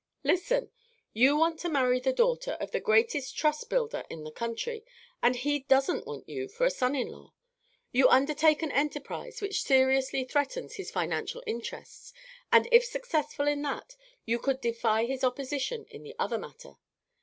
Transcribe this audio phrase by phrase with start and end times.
[0.23, 0.71] "Listen!
[1.13, 4.83] You want to marry the daughter of the greatest trust builder in the country,
[5.21, 7.35] and he doesn't want you for a son in law.
[7.91, 12.13] You undertake an enterprise which seriously threatens his financial interests,
[12.51, 13.95] and if successful in that,
[14.25, 16.77] you could defy his opposition in the other matter.